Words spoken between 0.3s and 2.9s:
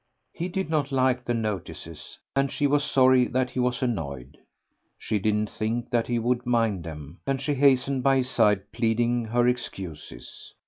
He did not like the notices, and she was